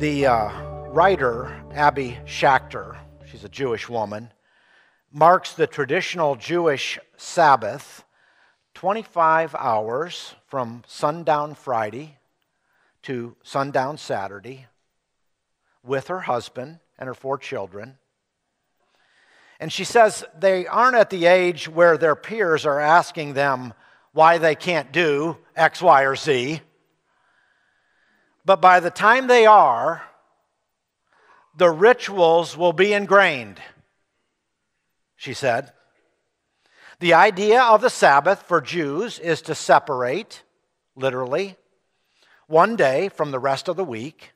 The 0.00 0.28
uh, 0.28 0.62
writer, 0.88 1.62
Abby 1.74 2.16
Schachter, 2.24 2.96
she's 3.26 3.44
a 3.44 3.50
Jewish 3.50 3.86
woman, 3.86 4.32
marks 5.12 5.52
the 5.52 5.66
traditional 5.66 6.36
Jewish 6.36 6.98
Sabbath 7.18 8.02
25 8.72 9.54
hours 9.54 10.36
from 10.46 10.84
sundown 10.86 11.54
Friday 11.54 12.16
to 13.02 13.36
sundown 13.42 13.98
Saturday 13.98 14.68
with 15.84 16.08
her 16.08 16.20
husband 16.20 16.78
and 16.98 17.06
her 17.06 17.12
four 17.12 17.36
children. 17.36 17.98
And 19.60 19.70
she 19.70 19.84
says 19.84 20.24
they 20.38 20.66
aren't 20.66 20.96
at 20.96 21.10
the 21.10 21.26
age 21.26 21.68
where 21.68 21.98
their 21.98 22.16
peers 22.16 22.64
are 22.64 22.80
asking 22.80 23.34
them 23.34 23.74
why 24.12 24.38
they 24.38 24.54
can't 24.54 24.92
do 24.92 25.36
X, 25.54 25.82
Y, 25.82 26.04
or 26.04 26.16
Z. 26.16 26.62
But 28.50 28.60
by 28.60 28.80
the 28.80 28.90
time 28.90 29.28
they 29.28 29.46
are, 29.46 30.02
the 31.56 31.70
rituals 31.70 32.56
will 32.56 32.72
be 32.72 32.92
ingrained, 32.92 33.60
she 35.14 35.34
said. 35.34 35.72
The 36.98 37.14
idea 37.14 37.62
of 37.62 37.80
the 37.80 37.88
Sabbath 37.88 38.42
for 38.42 38.60
Jews 38.60 39.20
is 39.20 39.40
to 39.42 39.54
separate, 39.54 40.42
literally, 40.96 41.58
one 42.48 42.74
day 42.74 43.08
from 43.08 43.30
the 43.30 43.38
rest 43.38 43.68
of 43.68 43.76
the 43.76 43.84
week. 43.84 44.32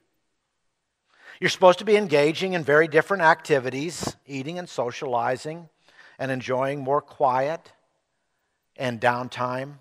You're 1.41 1.50
supposed 1.50 1.80
to 1.80 1.84
be 1.84 1.96
engaging 1.96 2.52
in 2.52 2.62
very 2.62 2.86
different 2.86 3.24
activities, 3.24 4.14
eating 4.28 4.60
and 4.60 4.69
socializing, 4.69 5.69
and 6.20 6.30
enjoying 6.30 6.84
more 6.84 7.00
quiet 7.00 7.72
and 8.77 9.00
downtime 9.00 9.81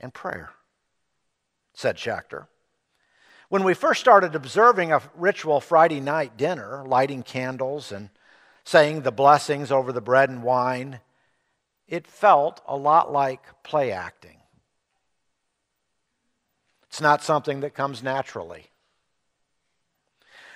and 0.00 0.12
prayer, 0.12 0.50
said 1.72 1.98
Schachter. 1.98 2.48
When 3.54 3.62
we 3.62 3.74
first 3.74 4.00
started 4.00 4.34
observing 4.34 4.90
a 4.90 5.00
ritual 5.14 5.60
Friday 5.60 6.00
night 6.00 6.36
dinner, 6.36 6.82
lighting 6.84 7.22
candles 7.22 7.92
and 7.92 8.10
saying 8.64 9.02
the 9.02 9.12
blessings 9.12 9.70
over 9.70 9.92
the 9.92 10.00
bread 10.00 10.28
and 10.28 10.42
wine, 10.42 10.98
it 11.86 12.08
felt 12.08 12.60
a 12.66 12.76
lot 12.76 13.12
like 13.12 13.62
play 13.62 13.92
acting. 13.92 14.38
It's 16.88 17.00
not 17.00 17.22
something 17.22 17.60
that 17.60 17.74
comes 17.74 18.02
naturally. 18.02 18.72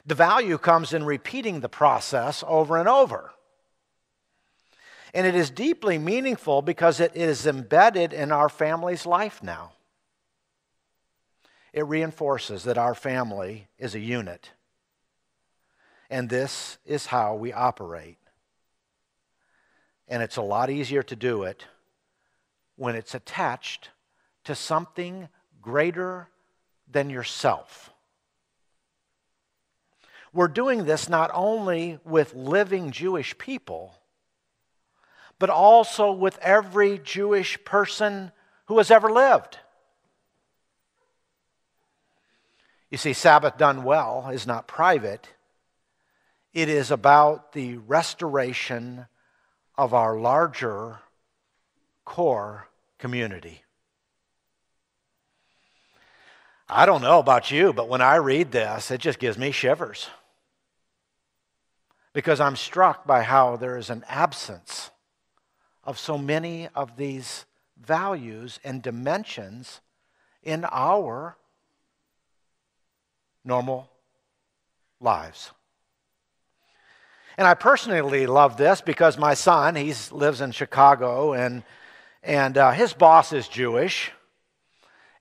The 0.05 0.17
value 0.17 0.59
comes 0.59 0.93
in 0.93 1.05
repeating 1.05 1.61
the 1.61 1.69
process 1.69 2.43
over 2.49 2.77
and 2.79 2.89
over. 2.89 3.31
And 5.15 5.25
it 5.25 5.37
is 5.37 5.51
deeply 5.51 5.99
meaningful 5.99 6.63
because 6.63 6.99
it 6.99 7.15
is 7.15 7.47
embedded 7.47 8.13
in 8.13 8.33
our 8.33 8.49
family's 8.49 9.07
life 9.07 9.41
now 9.41 9.75
it 11.73 11.87
reinforces 11.87 12.65
that 12.65 12.79
our 12.79 12.95
family 12.95 13.69
is 13.79 13.95
a 13.95 14.01
unit. 14.01 14.51
And 16.11 16.29
this 16.29 16.79
is 16.87 17.07
how 17.07 17.35
we 17.35 17.53
operate. 17.53 18.19
And 20.07 20.23
it's 20.23 20.37
a 20.37 20.43
lot 20.43 20.71
easier 20.71 21.03
to 21.03 21.17
do 21.17 21.43
it 21.43 21.67
when 22.77 22.95
it's 22.95 23.15
attached 23.15 23.91
to 24.45 24.55
something 24.55 25.29
greater 25.61 26.29
than 26.91 27.11
yourself. 27.11 27.93
We're 30.33 30.49
doing 30.49 30.85
this 30.85 31.09
not 31.09 31.31
only 31.35 31.99
with 32.05 32.35
living 32.35 32.91
Jewish 32.91 33.37
people, 33.37 33.95
but 35.39 35.51
also 35.51 36.13
with 36.13 36.39
every 36.39 36.99
Jewish 36.99 37.63
person 37.65 38.33
who 38.67 38.79
has 38.79 38.91
ever 38.91 39.11
lived. 39.11 39.59
You 42.91 42.99
see, 42.99 43.13
Sabbath 43.13 43.59
done 43.59 43.85
well 43.85 44.31
is 44.33 44.47
not 44.47 44.67
private, 44.67 45.29
it 46.55 46.69
is 46.69 46.91
about 46.91 47.53
the 47.53 47.77
restoration 47.77 49.07
of 49.77 49.93
our 49.93 50.19
larger 50.19 50.99
core 52.05 52.69
community. 52.99 53.63
I 56.69 56.85
don't 56.85 57.03
know 57.03 57.19
about 57.19 57.51
you, 57.51 57.73
but 57.73 57.89
when 57.89 58.03
I 58.03 58.17
read 58.17 58.51
this, 58.51 58.91
it 58.91 59.01
just 59.01 59.19
gives 59.19 59.39
me 59.39 59.53
shivers. 59.53 60.09
Because 62.13 62.41
I'm 62.41 62.57
struck 62.57 63.07
by 63.07 63.23
how 63.23 63.57
there 63.57 63.77
is 63.77 63.91
an 63.91 64.05
absence 64.09 64.91
of 65.85 65.99
so 65.99 66.19
many 66.19 66.69
of 66.75 66.97
these 66.97 67.47
values 67.81 68.59
and 68.65 68.83
dimensions 68.83 69.81
in 70.43 70.67
our 70.71 71.37
normal 73.49 73.89
lives. 75.01 75.51
And 77.39 77.47
I 77.47 77.55
personally 77.55 78.27
love 78.27 78.59
this 78.59 78.83
because 78.83 79.17
my 79.17 79.33
son, 79.33 79.75
he 79.75 79.95
lives 80.11 80.43
in 80.43 80.51
Chicago, 80.51 81.33
and, 81.33 81.63
and 82.23 82.59
uh, 82.59 82.73
his 82.73 82.93
boss 82.93 83.33
is 83.33 83.49
Jewish. 83.49 84.13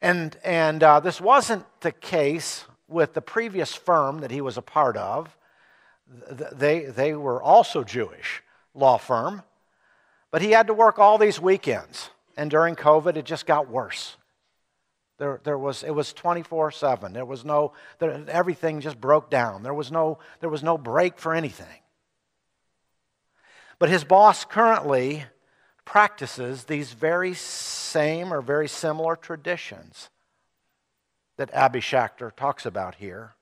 And, 0.02 0.36
and 0.44 0.84
uh, 0.84 1.00
this 1.00 1.22
wasn't 1.22 1.66
the 1.80 1.94
case 1.94 2.66
with 2.90 3.14
the 3.14 3.22
previous 3.22 3.74
firm 3.74 4.20
that 4.20 4.32
he 4.32 4.42
was 4.42 4.58
a 4.58 4.62
part 4.62 4.98
of. 4.98 5.36
They, 6.30 6.86
they 6.86 7.14
were 7.14 7.42
also 7.42 7.84
Jewish 7.84 8.44
law 8.74 8.98
firm, 8.98 9.44
but 10.32 10.42
he 10.42 10.52
had 10.52 10.68
to 10.68 10.74
work 10.74 11.00
all 11.00 11.18
these 11.18 11.40
weekends. 11.40 12.10
And 12.36 12.52
during 12.52 12.76
COVID, 12.76 13.16
it 13.16 13.26
just 13.26 13.46
got 13.46 13.70
worse. 13.70 14.17
There, 15.18 15.42
there 15.44 15.58
was, 15.58 15.84
it 15.84 15.92
was 15.92 16.14
24 16.14 16.72
7. 16.72 17.14
There 17.14 17.26
was 17.26 17.44
no, 17.44 17.74
there, 18.00 18.24
everything 18.28 18.82
just 18.82 19.02
broke 19.02 19.30
down. 19.30 19.64
There 19.64 19.74
was, 19.74 19.92
no, 19.92 20.20
there 20.40 20.50
was 20.50 20.64
no 20.64 20.78
break 20.78 21.18
for 21.18 21.34
anything. 21.34 21.82
But 23.80 23.90
his 23.90 24.04
boss 24.04 24.46
currently 24.46 25.26
practices 25.86 26.66
these 26.66 26.94
very 26.94 27.34
same 27.34 28.34
or 28.34 28.42
very 28.42 28.68
similar 28.68 29.16
traditions 29.16 30.10
that 31.38 31.54
Abby 31.54 31.80
Schachter 31.80 32.36
talks 32.36 32.66
about 32.66 32.96
here 32.96 33.34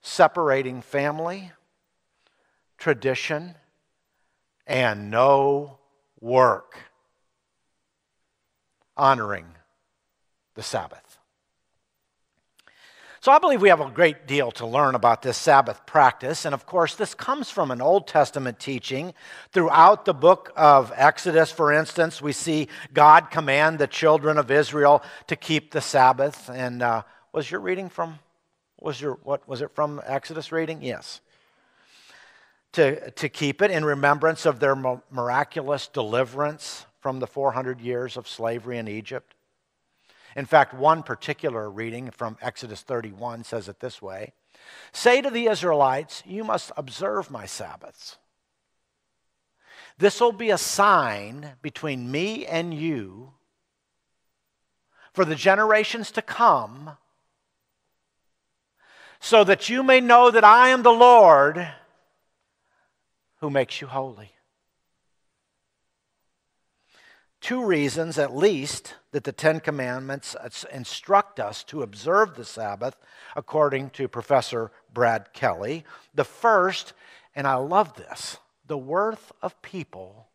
separating 0.00 0.82
family, 0.82 1.50
tradition, 2.76 3.54
and 4.66 5.10
no 5.10 5.78
work, 6.20 6.76
honoring 8.98 9.46
the 10.54 10.62
Sabbath. 10.62 11.18
So 13.24 13.32
I 13.32 13.38
believe 13.38 13.62
we 13.62 13.70
have 13.70 13.80
a 13.80 13.88
great 13.88 14.26
deal 14.26 14.50
to 14.50 14.66
learn 14.66 14.94
about 14.94 15.22
this 15.22 15.38
Sabbath 15.38 15.86
practice. 15.86 16.44
And 16.44 16.52
of 16.54 16.66
course, 16.66 16.94
this 16.94 17.14
comes 17.14 17.48
from 17.48 17.70
an 17.70 17.80
Old 17.80 18.06
Testament 18.06 18.58
teaching. 18.60 19.14
Throughout 19.50 20.04
the 20.04 20.12
book 20.12 20.52
of 20.54 20.92
Exodus, 20.94 21.50
for 21.50 21.72
instance, 21.72 22.20
we 22.20 22.32
see 22.32 22.68
God 22.92 23.30
command 23.30 23.78
the 23.78 23.86
children 23.86 24.36
of 24.36 24.50
Israel 24.50 25.02
to 25.28 25.36
keep 25.36 25.70
the 25.70 25.80
Sabbath. 25.80 26.50
And 26.50 26.82
uh, 26.82 27.04
was 27.32 27.50
your 27.50 27.60
reading 27.60 27.88
from, 27.88 28.18
was 28.78 29.00
your, 29.00 29.14
what, 29.22 29.48
was 29.48 29.62
it 29.62 29.74
from 29.74 30.02
Exodus 30.04 30.52
reading? 30.52 30.82
Yes. 30.82 31.22
To, 32.72 33.10
to 33.12 33.30
keep 33.30 33.62
it 33.62 33.70
in 33.70 33.86
remembrance 33.86 34.44
of 34.44 34.60
their 34.60 34.76
miraculous 35.10 35.88
deliverance 35.88 36.84
from 37.00 37.20
the 37.20 37.26
400 37.26 37.80
years 37.80 38.18
of 38.18 38.28
slavery 38.28 38.76
in 38.76 38.86
Egypt. 38.86 39.34
In 40.36 40.46
fact, 40.46 40.74
one 40.74 41.02
particular 41.02 41.70
reading 41.70 42.10
from 42.10 42.36
Exodus 42.40 42.82
31 42.82 43.44
says 43.44 43.68
it 43.68 43.80
this 43.80 44.02
way 44.02 44.32
Say 44.92 45.20
to 45.20 45.30
the 45.30 45.46
Israelites, 45.46 46.22
You 46.26 46.44
must 46.44 46.72
observe 46.76 47.30
my 47.30 47.46
Sabbaths. 47.46 48.18
This 49.98 50.20
will 50.20 50.32
be 50.32 50.50
a 50.50 50.58
sign 50.58 51.52
between 51.62 52.10
me 52.10 52.46
and 52.46 52.74
you 52.74 53.32
for 55.12 55.24
the 55.24 55.36
generations 55.36 56.10
to 56.10 56.22
come, 56.22 56.96
so 59.20 59.44
that 59.44 59.68
you 59.68 59.84
may 59.84 60.00
know 60.00 60.30
that 60.32 60.42
I 60.42 60.70
am 60.70 60.82
the 60.82 60.90
Lord 60.90 61.68
who 63.36 63.48
makes 63.48 63.80
you 63.80 63.86
holy 63.86 64.32
two 67.44 67.62
reasons, 67.62 68.16
at 68.16 68.34
least, 68.34 68.94
that 69.12 69.24
the 69.24 69.32
Ten 69.32 69.60
Commandments 69.60 70.34
instruct 70.72 71.38
us 71.38 71.62
to 71.64 71.82
observe 71.82 72.34
the 72.34 72.44
Sabbath, 72.44 72.96
according 73.36 73.90
to 73.90 74.08
Professor 74.08 74.72
Brad 74.94 75.34
Kelly. 75.34 75.84
The 76.14 76.24
first, 76.24 76.94
and 77.34 77.46
I 77.46 77.56
love 77.56 77.96
this, 77.96 78.38
the 78.66 78.78
worth 78.78 79.30
of 79.42 79.60
people 79.60 80.28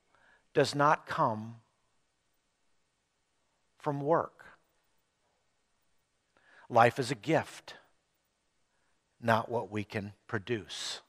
does 0.53 0.75
not 0.75 1.07
come 1.07 1.56
from 3.79 4.01
work. 4.01 4.45
Life 6.69 7.00
is 7.00 7.09
a 7.09 7.15
gift, 7.15 7.73
not 9.19 9.50
what 9.50 9.71
we 9.71 9.83
can 9.83 10.13
produce. 10.27 11.01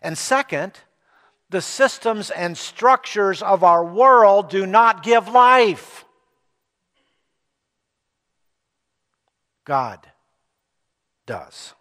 And 0.00 0.16
second, 0.16 0.80
the 1.50 1.62
systems 1.62 2.30
and 2.30 2.56
structures 2.58 3.42
of 3.42 3.62
our 3.62 3.84
world 3.84 4.50
do 4.50 4.66
not 4.66 5.02
give 5.02 5.28
life. 5.28 6.04
God 9.64 10.06
does. 11.26 11.74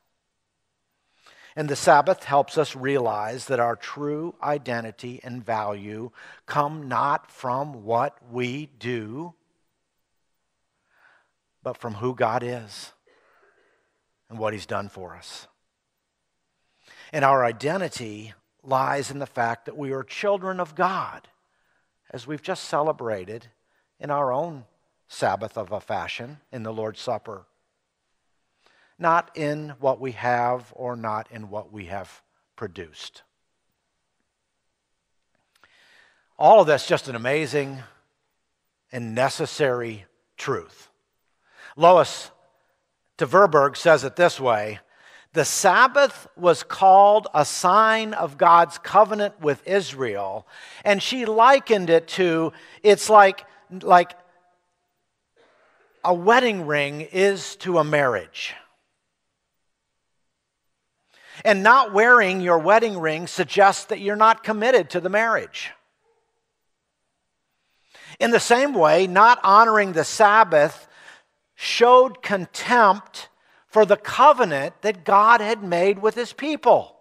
And 1.55 1.69
the 1.69 1.75
Sabbath 1.75 2.25
helps 2.25 2.57
us 2.57 2.75
realize 2.75 3.45
that 3.45 3.61
our 3.61 3.77
true 3.77 4.35
identity 4.43 5.21
and 5.23 5.45
value 5.45 6.11
come 6.45 6.89
not 6.89 7.31
from 7.31 7.85
what 7.85 8.17
we 8.29 8.69
do, 8.77 9.33
but 11.63 11.77
from 11.77 11.95
who 11.95 12.13
God 12.13 12.43
is 12.43 12.91
and 14.29 14.37
what 14.37 14.53
He's 14.53 14.65
done 14.65 14.89
for 14.89 15.15
us. 15.15 15.47
And 17.13 17.23
our 17.23 17.45
identity 17.45 18.33
lies 18.67 19.11
in 19.11 19.19
the 19.19 19.25
fact 19.25 19.65
that 19.65 19.77
we 19.77 19.91
are 19.91 20.03
children 20.03 20.59
of 20.59 20.75
God, 20.75 21.27
as 22.11 22.27
we've 22.27 22.41
just 22.41 22.65
celebrated 22.65 23.47
in 23.99 24.11
our 24.11 24.31
own 24.31 24.65
Sabbath 25.07 25.57
of 25.57 25.71
a 25.71 25.79
fashion 25.79 26.37
in 26.51 26.63
the 26.63 26.73
Lord's 26.73 26.99
Supper 26.99 27.45
not 28.97 29.31
in 29.35 29.73
what 29.79 29.99
we 29.99 30.13
have 30.13 30.71
or 30.75 30.95
not 30.95 31.27
in 31.31 31.49
what 31.49 31.71
we 31.71 31.85
have 31.85 32.21
produced. 32.55 33.23
All 36.37 36.61
of 36.61 36.67
that's 36.67 36.87
just 36.87 37.07
an 37.07 37.15
amazing 37.15 37.79
and 38.91 39.15
necessary 39.15 40.05
truth. 40.37 40.89
Lois 41.75 42.31
de 43.17 43.25
Tverberg 43.25 43.75
says 43.75 44.03
it 44.03 44.15
this 44.15 44.39
way 44.39 44.79
The 45.35 45.43
Sabbath 45.43 46.29
was 46.37 46.63
called 46.63 47.27
a 47.33 47.43
sign 47.43 48.13
of 48.13 48.37
God's 48.37 48.77
covenant 48.77 49.41
with 49.41 49.67
Israel, 49.67 50.47
and 50.85 51.03
she 51.03 51.25
likened 51.25 51.89
it 51.89 52.07
to 52.19 52.53
it's 52.83 53.09
like, 53.09 53.43
like 53.81 54.13
a 56.05 56.13
wedding 56.13 56.65
ring 56.65 57.01
is 57.01 57.57
to 57.57 57.79
a 57.79 57.83
marriage. 57.83 58.53
And 61.43 61.63
not 61.63 61.91
wearing 61.91 62.39
your 62.39 62.59
wedding 62.59 62.97
ring 62.97 63.27
suggests 63.27 63.83
that 63.85 63.99
you're 63.99 64.15
not 64.15 64.41
committed 64.41 64.89
to 64.91 65.01
the 65.01 65.09
marriage. 65.09 65.71
In 68.21 68.31
the 68.31 68.39
same 68.39 68.73
way, 68.73 69.05
not 69.05 69.41
honoring 69.43 69.91
the 69.91 70.05
Sabbath 70.05 70.87
showed 71.55 72.23
contempt 72.23 73.27
for 73.75 73.85
the 73.85 73.97
covenant 73.97 74.73
that 74.83 75.03
God 75.03 75.41
had 75.41 75.61
made 75.61 75.99
with 75.99 76.15
his 76.15 76.31
people. 76.31 76.95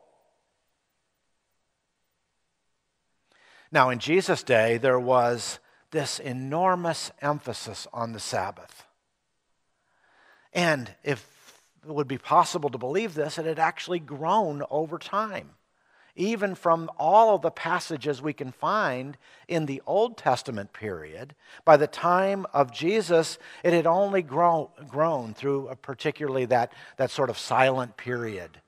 Now, 3.71 3.91
in 3.91 4.01
Jesus' 4.01 4.43
day, 4.43 4.77
there 4.79 4.99
was 4.99 5.61
this 5.93 6.19
enormous 6.19 7.13
emphasis 7.23 7.87
on 7.93 8.11
the 8.11 8.19
Sabbath. 8.19 8.89
And 10.53 10.93
if 11.05 11.63
it 11.87 11.95
would 11.95 12.09
be 12.09 12.19
possible 12.19 12.71
to 12.71 12.79
believe 12.79 13.15
this, 13.15 13.39
it 13.39 13.47
had 13.47 13.61
actually 13.61 14.01
grown 14.01 14.65
over 14.69 14.99
time. 14.99 15.51
Even 16.17 16.55
from 16.55 16.91
all 16.97 17.35
of 17.35 17.43
the 17.43 17.51
passages 17.51 18.23
we 18.23 18.33
can 18.33 18.53
find 18.53 19.17
in 19.49 19.67
the 19.67 19.83
Old 19.85 20.17
Testament 20.17 20.73
period, 20.73 21.35
by 21.65 21.77
the 21.77 21.89
time 21.89 22.47
of 22.53 22.73
Jesus, 22.73 23.39
it 23.65 23.73
had 23.73 23.87
only 23.87 24.23
grown, 24.23 24.69
grown 24.89 25.35
through 25.35 25.71
particularly 25.83 26.45
that, 26.47 26.73
that 26.99 27.11
sort 27.11 27.31
of 27.31 27.39
silent 27.39 27.97
period 27.97 28.61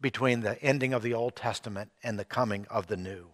between 0.00 0.40
the 0.40 0.62
ending 0.62 0.94
of 0.94 1.02
the 1.02 1.14
Old 1.14 1.34
Testament 1.34 1.90
and 2.02 2.18
the 2.18 2.24
coming 2.24 2.66
of 2.70 2.86
the 2.86 2.96
New. 2.96 3.26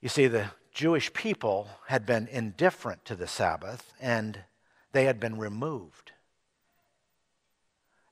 You 0.00 0.10
see, 0.10 0.26
the 0.26 0.50
Jewish 0.72 1.12
people 1.14 1.68
had 1.86 2.04
been 2.04 2.26
indifferent 2.26 3.04
to 3.06 3.16
the 3.16 3.26
Sabbath 3.26 3.94
and 3.98 4.40
they 4.92 5.06
had 5.06 5.18
been 5.18 5.38
removed. 5.38 6.12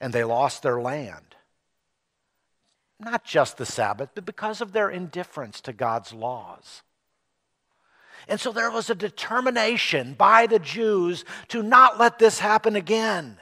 And 0.02 0.12
they 0.12 0.24
lost 0.24 0.62
their 0.62 0.82
land. 0.82 1.36
Not 3.00 3.24
just 3.24 3.56
the 3.56 3.64
Sabbath, 3.64 4.10
but 4.14 4.26
because 4.26 4.60
of 4.60 4.72
their 4.72 4.90
indifference 4.90 5.62
to 5.62 5.72
God's 5.72 6.12
laws. 6.12 6.82
And 8.28 8.38
so 8.38 8.52
there 8.52 8.70
was 8.70 8.90
a 8.90 8.94
determination 8.94 10.14
by 10.14 10.46
the 10.46 10.58
Jews 10.58 11.24
to 11.48 11.62
not 11.62 11.98
let 11.98 12.18
this 12.18 12.40
happen 12.40 12.76
again 12.76 13.38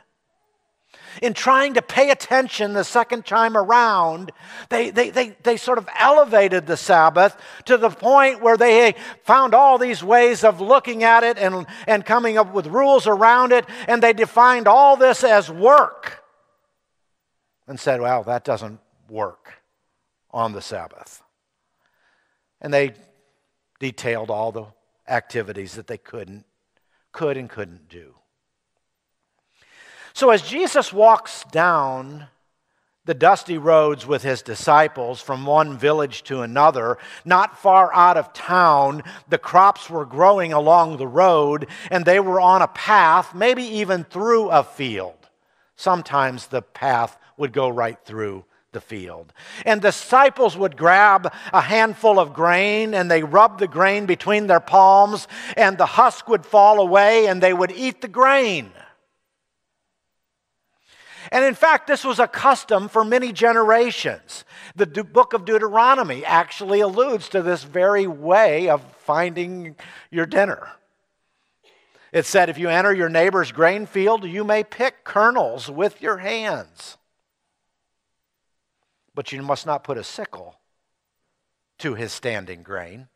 in 1.22 1.34
trying 1.34 1.74
to 1.74 1.82
pay 1.82 2.10
attention 2.10 2.72
the 2.72 2.84
second 2.84 3.24
time 3.24 3.56
around, 3.56 4.32
they, 4.68 4.90
they, 4.90 5.10
they, 5.10 5.36
they 5.42 5.56
sort 5.56 5.78
of 5.78 5.88
elevated 5.98 6.66
the 6.66 6.76
Sabbath 6.76 7.36
to 7.64 7.76
the 7.76 7.90
point 7.90 8.40
where 8.40 8.56
they 8.56 8.94
found 9.24 9.54
all 9.54 9.78
these 9.78 10.02
ways 10.02 10.44
of 10.44 10.60
looking 10.60 11.02
at 11.02 11.24
it 11.24 11.38
and, 11.38 11.66
and 11.86 12.04
coming 12.04 12.38
up 12.38 12.52
with 12.52 12.66
rules 12.66 13.06
around 13.06 13.52
it, 13.52 13.66
and 13.88 14.02
they 14.02 14.12
defined 14.12 14.68
all 14.68 14.96
this 14.96 15.24
as 15.24 15.50
work 15.50 15.99
and 17.70 17.78
said, 17.78 18.00
well, 18.00 18.24
that 18.24 18.42
doesn't 18.42 18.80
work 19.08 19.52
on 20.32 20.52
the 20.52 20.60
Sabbath. 20.60 21.22
And 22.60 22.74
they 22.74 22.94
detailed 23.78 24.28
all 24.28 24.50
the 24.50 24.66
activities 25.08 25.74
that 25.74 25.86
they 25.86 25.96
couldn't, 25.96 26.44
could 27.12 27.36
and 27.36 27.48
couldn't 27.48 27.88
do. 27.88 28.16
So 30.14 30.30
as 30.30 30.42
Jesus 30.42 30.92
walks 30.92 31.44
down 31.52 32.26
the 33.04 33.14
dusty 33.14 33.56
roads 33.56 34.04
with 34.04 34.24
his 34.24 34.42
disciples 34.42 35.20
from 35.20 35.46
one 35.46 35.78
village 35.78 36.24
to 36.24 36.42
another, 36.42 36.98
not 37.24 37.56
far 37.56 37.94
out 37.94 38.16
of 38.16 38.32
town, 38.32 39.04
the 39.28 39.38
crops 39.38 39.88
were 39.88 40.04
growing 40.04 40.52
along 40.52 40.96
the 40.96 41.06
road 41.06 41.68
and 41.88 42.04
they 42.04 42.18
were 42.18 42.40
on 42.40 42.62
a 42.62 42.68
path, 42.68 43.32
maybe 43.32 43.62
even 43.62 44.02
through 44.02 44.48
a 44.48 44.64
field. 44.64 45.14
Sometimes 45.76 46.48
the 46.48 46.62
path 46.62 47.16
would 47.40 47.52
go 47.52 47.68
right 47.68 47.98
through 48.04 48.44
the 48.72 48.80
field. 48.80 49.32
And 49.66 49.82
disciples 49.82 50.56
would 50.56 50.76
grab 50.76 51.32
a 51.52 51.60
handful 51.60 52.20
of 52.20 52.32
grain 52.32 52.94
and 52.94 53.10
they 53.10 53.22
rub 53.22 53.58
the 53.58 53.66
grain 53.66 54.06
between 54.06 54.46
their 54.46 54.60
palms, 54.60 55.26
and 55.56 55.76
the 55.76 55.86
husk 55.86 56.28
would 56.28 56.46
fall 56.46 56.78
away 56.80 57.26
and 57.26 57.42
they 57.42 57.52
would 57.52 57.72
eat 57.72 58.00
the 58.00 58.08
grain. 58.08 58.70
And 61.32 61.44
in 61.44 61.54
fact, 61.54 61.86
this 61.86 62.04
was 62.04 62.18
a 62.18 62.26
custom 62.26 62.88
for 62.88 63.04
many 63.04 63.32
generations. 63.32 64.44
The 64.74 64.86
book 64.86 65.32
of 65.32 65.44
Deuteronomy 65.44 66.24
actually 66.24 66.80
alludes 66.80 67.28
to 67.30 67.42
this 67.42 67.62
very 67.62 68.06
way 68.06 68.68
of 68.68 68.82
finding 68.98 69.76
your 70.10 70.26
dinner. 70.26 70.68
It 72.12 72.26
said, 72.26 72.48
if 72.48 72.58
you 72.58 72.68
enter 72.68 72.92
your 72.92 73.08
neighbor's 73.08 73.52
grain 73.52 73.86
field, 73.86 74.24
you 74.24 74.42
may 74.42 74.64
pick 74.64 75.04
kernels 75.04 75.70
with 75.70 76.02
your 76.02 76.18
hands. 76.18 76.96
But 79.20 79.32
you 79.32 79.42
must 79.42 79.66
not 79.66 79.84
put 79.84 79.98
a 79.98 80.02
sickle 80.02 80.58
to 81.80 81.92
his 81.92 82.10
standing 82.10 82.62
grain. 82.62 83.08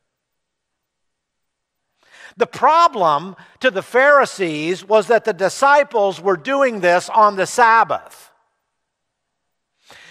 The 2.37 2.47
problem 2.47 3.37
to 3.61 3.71
the 3.71 3.81
Pharisees 3.81 4.85
was 4.85 5.07
that 5.07 5.25
the 5.25 5.33
disciples 5.33 6.21
were 6.21 6.37
doing 6.37 6.81
this 6.81 7.09
on 7.09 7.37
the 7.37 7.47
Sabbath. 7.47 8.31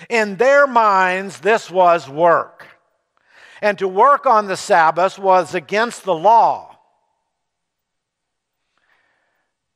In 0.10 0.38
their 0.38 0.66
minds, 0.66 1.42
this 1.42 1.70
was 1.70 2.10
work. 2.10 2.66
And 3.62 3.78
to 3.78 3.88
work 3.88 4.26
on 4.26 4.48
the 4.48 4.58
Sabbath 4.58 5.20
was 5.20 5.54
against 5.54 6.06
the 6.06 6.16
law. 6.16 6.73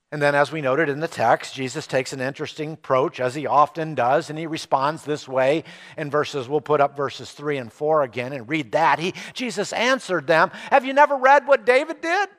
And 0.09 0.21
then, 0.21 0.35
as 0.35 0.53
we 0.53 0.61
noted 0.61 0.87
in 0.87 1.01
the 1.01 1.07
text, 1.07 1.53
Jesus 1.53 1.85
takes 1.85 2.13
an 2.13 2.21
interesting 2.21 2.73
approach, 2.73 3.19
as 3.19 3.35
he 3.35 3.45
often 3.45 3.93
does, 3.93 4.29
and 4.29 4.39
he 4.39 4.47
responds 4.47 5.03
this 5.03 5.27
way 5.27 5.65
in 5.97 6.09
verses, 6.09 6.47
we'll 6.47 6.61
put 6.61 6.79
up 6.79 6.95
verses 6.95 7.31
3 7.31 7.57
and 7.57 7.73
4 7.73 8.03
again 8.03 8.31
and 8.31 8.47
read 8.47 8.71
that. 8.71 8.99
He, 8.99 9.13
Jesus 9.33 9.73
answered 9.73 10.25
them, 10.25 10.51
Have 10.71 10.85
you 10.85 10.93
never 10.93 11.17
read 11.17 11.45
what 11.45 11.65
David 11.65 11.99
did? 11.99 12.29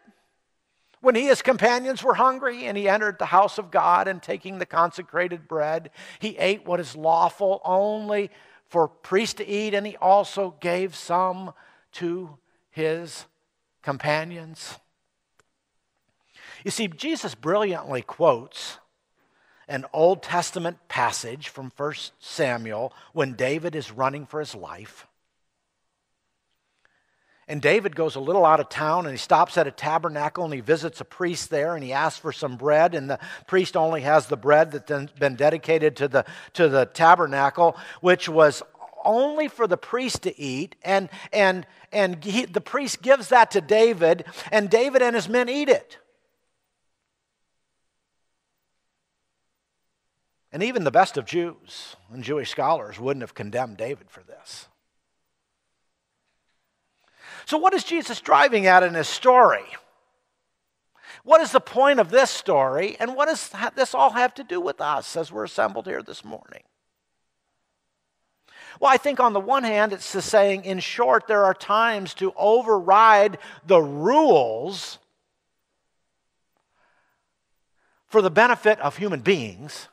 When 1.00 1.14
he 1.14 1.26
his 1.26 1.42
companions 1.42 2.02
were 2.02 2.14
hungry 2.14 2.64
and 2.64 2.76
he 2.76 2.88
entered 2.88 3.18
the 3.18 3.26
house 3.26 3.58
of 3.58 3.70
God 3.70 4.08
and 4.08 4.22
taking 4.22 4.58
the 4.58 4.66
consecrated 4.66 5.46
bread, 5.46 5.90
he 6.20 6.38
ate 6.38 6.66
what 6.66 6.80
is 6.80 6.96
lawful 6.96 7.60
only 7.64 8.30
for 8.66 8.88
priests 8.88 9.34
to 9.34 9.46
eat, 9.46 9.74
and 9.74 9.86
he 9.86 9.96
also 9.96 10.56
gave 10.60 10.96
some 10.96 11.52
to 11.92 12.38
his 12.70 13.26
companions. 13.82 14.78
You 16.68 16.70
see, 16.70 16.88
Jesus 16.88 17.34
brilliantly 17.34 18.02
quotes 18.02 18.76
an 19.68 19.86
Old 19.90 20.22
Testament 20.22 20.76
passage 20.86 21.48
from 21.48 21.72
1 21.74 21.94
Samuel 22.18 22.92
when 23.14 23.32
David 23.32 23.74
is 23.74 23.90
running 23.90 24.26
for 24.26 24.38
his 24.38 24.54
life. 24.54 25.06
And 27.48 27.62
David 27.62 27.96
goes 27.96 28.16
a 28.16 28.20
little 28.20 28.44
out 28.44 28.60
of 28.60 28.68
town 28.68 29.06
and 29.06 29.14
he 29.14 29.16
stops 29.16 29.56
at 29.56 29.66
a 29.66 29.70
tabernacle 29.70 30.44
and 30.44 30.52
he 30.52 30.60
visits 30.60 31.00
a 31.00 31.06
priest 31.06 31.48
there 31.48 31.74
and 31.74 31.82
he 31.82 31.94
asks 31.94 32.20
for 32.20 32.32
some 32.32 32.58
bread. 32.58 32.94
And 32.94 33.08
the 33.08 33.18
priest 33.46 33.74
only 33.74 34.02
has 34.02 34.26
the 34.26 34.36
bread 34.36 34.72
that's 34.72 35.12
been 35.12 35.36
dedicated 35.36 35.96
to 35.96 36.08
the, 36.08 36.26
to 36.52 36.68
the 36.68 36.84
tabernacle, 36.84 37.78
which 38.02 38.28
was 38.28 38.62
only 39.06 39.48
for 39.48 39.66
the 39.66 39.78
priest 39.78 40.24
to 40.24 40.38
eat. 40.38 40.76
And, 40.82 41.08
and, 41.32 41.66
and 41.92 42.22
he, 42.22 42.44
the 42.44 42.60
priest 42.60 43.00
gives 43.00 43.30
that 43.30 43.52
to 43.52 43.62
David, 43.62 44.26
and 44.52 44.68
David 44.68 45.00
and 45.00 45.16
his 45.16 45.30
men 45.30 45.48
eat 45.48 45.70
it. 45.70 45.96
And 50.52 50.62
even 50.62 50.84
the 50.84 50.90
best 50.90 51.16
of 51.16 51.26
Jews 51.26 51.96
and 52.12 52.24
Jewish 52.24 52.50
scholars 52.50 52.98
wouldn't 52.98 53.22
have 53.22 53.34
condemned 53.34 53.76
David 53.76 54.10
for 54.10 54.22
this. 54.22 54.68
So, 57.44 57.58
what 57.58 57.74
is 57.74 57.84
Jesus 57.84 58.20
driving 58.20 58.66
at 58.66 58.82
in 58.82 58.94
his 58.94 59.08
story? 59.08 59.64
What 61.24 61.40
is 61.40 61.52
the 61.52 61.60
point 61.60 62.00
of 62.00 62.10
this 62.10 62.30
story? 62.30 62.96
And 62.98 63.14
what 63.14 63.28
does 63.28 63.50
this 63.74 63.94
all 63.94 64.10
have 64.10 64.34
to 64.34 64.44
do 64.44 64.60
with 64.60 64.80
us 64.80 65.16
as 65.16 65.30
we're 65.30 65.44
assembled 65.44 65.86
here 65.86 66.02
this 66.02 66.24
morning? 66.24 66.62
Well, 68.80 68.90
I 68.90 68.96
think 68.96 69.18
on 69.18 69.32
the 69.32 69.40
one 69.40 69.64
hand, 69.64 69.92
it's 69.92 70.12
the 70.12 70.22
saying, 70.22 70.64
in 70.64 70.78
short, 70.78 71.26
there 71.26 71.44
are 71.44 71.54
times 71.54 72.14
to 72.14 72.32
override 72.36 73.38
the 73.66 73.80
rules 73.80 74.98
for 78.06 78.22
the 78.22 78.30
benefit 78.30 78.78
of 78.80 78.96
human 78.96 79.20
beings, 79.20 79.88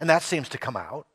and 0.00 0.08
that 0.10 0.22
seems 0.22 0.48
to 0.50 0.58
come 0.58 0.76
out. 0.76 1.06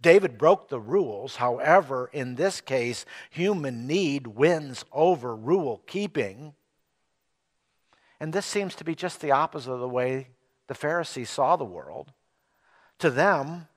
David 0.00 0.36
broke 0.36 0.68
the 0.68 0.80
rules. 0.80 1.36
However, 1.36 2.10
in 2.12 2.34
this 2.34 2.60
case, 2.60 3.06
human 3.30 3.86
need 3.86 4.26
wins 4.26 4.84
over 4.92 5.34
rule 5.34 5.82
keeping. 5.86 6.54
And 8.18 8.32
this 8.32 8.46
seems 8.46 8.74
to 8.76 8.84
be 8.84 8.94
just 8.94 9.20
the 9.20 9.30
opposite 9.30 9.72
of 9.72 9.80
the 9.80 9.88
way 9.88 10.28
the 10.66 10.74
Pharisees 10.74 11.30
saw 11.30 11.56
the 11.56 11.64
world. 11.64 12.12
To 12.98 13.10
them, 13.10 13.68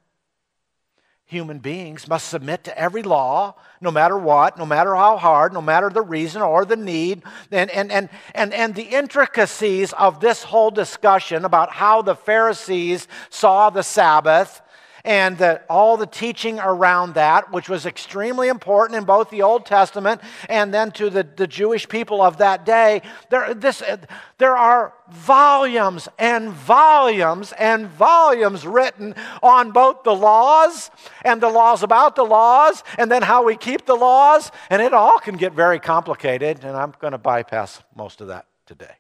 human 1.28 1.58
beings 1.58 2.08
must 2.08 2.30
submit 2.30 2.64
to 2.64 2.78
every 2.78 3.02
law, 3.02 3.56
no 3.82 3.90
matter 3.90 4.18
what, 4.18 4.58
no 4.58 4.66
matter 4.66 4.96
how 4.96 5.18
hard, 5.18 5.54
no 5.54 5.62
matter 5.62 5.90
the 5.90 6.02
reason 6.02 6.42
or 6.42 6.66
the 6.66 6.76
need. 6.76 7.24
And, 7.52 7.70
and, 7.72 7.92
and, 7.92 8.10
and, 8.36 8.54
and 8.54 8.76
the 8.76 8.84
intricacies 8.84 9.92
of 9.94 10.20
this 10.20 10.44
whole 10.44 10.70
discussion 10.70 11.44
about 11.44 11.72
how 11.72 12.04
the 12.04 12.16
Pharisees 12.16 13.08
saw 13.30 13.72
the 13.72 13.82
Sabbath 13.82 14.62
and 15.06 15.38
the, 15.38 15.62
all 15.70 15.98
the 15.98 16.08
teaching 16.08 16.60
around 16.60 17.14
that, 17.14 17.52
which 17.52 17.70
was 17.70 17.86
extremely 17.86 18.48
important 18.48 18.98
in 18.98 19.06
both 19.06 19.30
the 19.30 19.44
Old 19.44 19.66
Testament 19.66 20.20
and 20.50 20.74
then 20.74 20.92
to 20.94 21.12
the, 21.12 21.24
the 21.24 21.46
Jewish 21.46 21.88
people 21.88 22.22
of 22.22 22.38
that 22.38 22.66
day. 22.66 23.04
There, 23.30 23.54
this, 23.54 23.84
uh, 23.84 23.98
there 24.40 24.58
are 24.58 24.94
volumes 25.12 26.10
and 26.18 26.50
volumes 26.50 27.54
and 27.54 27.88
volumes 27.88 28.66
written 28.66 29.14
on 29.44 29.72
both 29.72 30.04
the 30.04 30.16
laws 30.16 30.90
and 31.24 31.40
the 31.40 31.50
laws 31.50 31.84
about 31.84 32.16
the 32.16 32.24
laws 32.24 32.84
and 32.98 33.12
then 33.12 33.22
how 33.22 33.44
we 33.44 33.56
keep 33.56 33.86
the 33.86 33.96
laws, 33.96 34.52
and 34.72 34.82
it 34.82 34.94
all 34.94 35.20
can 35.20 35.38
get 35.38 35.54
very 35.54 35.80
complicated, 35.80 36.64
and 36.64 36.76
I'm 36.76 36.94
going 37.00 37.12
to 37.12 37.20
bypass 37.20 37.84
most 37.96 38.22
of 38.22 38.28
that 38.30 38.48
today. 38.66 38.96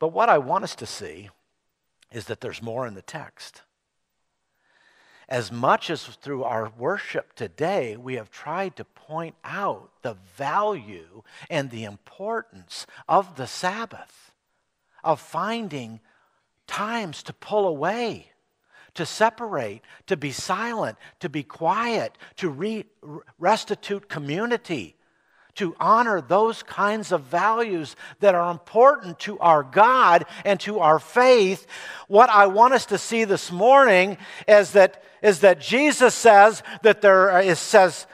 But 0.00 0.08
what 0.08 0.28
I 0.28 0.38
want 0.38 0.64
us 0.64 0.74
to 0.76 0.86
see 0.86 1.30
is 2.12 2.26
that 2.26 2.40
there's 2.40 2.62
more 2.62 2.86
in 2.86 2.94
the 2.94 3.02
text. 3.02 3.62
As 5.28 5.50
much 5.50 5.88
as 5.88 6.04
through 6.04 6.44
our 6.44 6.70
worship 6.76 7.34
today, 7.34 7.96
we 7.96 8.14
have 8.14 8.30
tried 8.30 8.76
to 8.76 8.84
point 8.84 9.34
out 9.44 9.90
the 10.02 10.16
value 10.36 11.22
and 11.48 11.70
the 11.70 11.84
importance 11.84 12.86
of 13.08 13.36
the 13.36 13.46
Sabbath, 13.46 14.32
of 15.02 15.20
finding 15.20 16.00
times 16.66 17.22
to 17.22 17.32
pull 17.32 17.66
away, 17.66 18.32
to 18.94 19.06
separate, 19.06 19.82
to 20.06 20.16
be 20.16 20.32
silent, 20.32 20.98
to 21.20 21.28
be 21.28 21.42
quiet, 21.42 22.18
to 22.36 22.50
re- 22.50 22.84
restitute 23.38 24.08
community, 24.08 24.96
to 25.56 25.76
honor 25.78 26.20
those 26.20 26.62
kinds 26.62 27.12
of 27.12 27.22
values 27.22 27.94
that 28.20 28.34
are 28.34 28.50
important 28.50 29.18
to 29.20 29.38
our 29.38 29.62
God 29.62 30.24
and 30.44 30.58
to 30.60 30.78
our 30.78 30.98
faith. 30.98 31.66
What 32.08 32.30
I 32.30 32.46
want 32.46 32.74
us 32.74 32.86
to 32.86 32.98
see 32.98 33.24
this 33.24 33.52
morning 33.52 34.16
is 34.48 34.72
that, 34.72 35.02
is 35.22 35.40
that 35.40 35.60
Jesus 35.60 36.14
says 36.14 36.62
that 36.82 37.02
there 37.02 37.40
is 37.40 37.58
says 37.58 38.06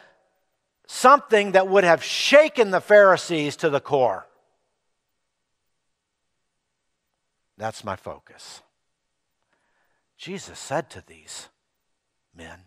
something 0.86 1.52
that 1.52 1.68
would 1.68 1.84
have 1.84 2.02
shaken 2.02 2.70
the 2.70 2.80
Pharisees 2.80 3.56
to 3.56 3.70
the 3.70 3.80
core. 3.80 4.26
That's 7.56 7.84
my 7.84 7.96
focus. 7.96 8.62
Jesus 10.16 10.58
said 10.58 10.90
to 10.90 11.04
these 11.06 11.48
men, 12.34 12.64